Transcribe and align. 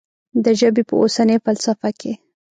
د 0.43 0.45
ژبې 0.59 0.83
په 0.89 0.93
اوسنۍ 1.01 1.37
فلسفه 1.45 1.89
کې. 1.99 2.13